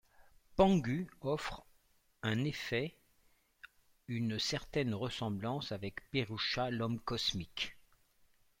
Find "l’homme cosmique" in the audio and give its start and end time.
6.71-7.77